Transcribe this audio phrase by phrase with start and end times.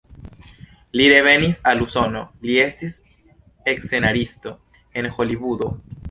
[0.99, 2.95] Li revenis al Usono, li estis
[3.83, 4.55] scenaristo
[5.03, 5.69] en Holivudo.